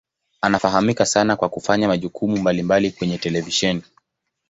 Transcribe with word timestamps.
Anafahamika 0.41 1.05
sana 1.05 1.35
kwa 1.35 1.49
kufanya 1.49 1.87
majukumu 1.87 2.37
mbalimbali 2.41 2.91
kwenye 2.91 3.17
televisheni. 3.17 3.83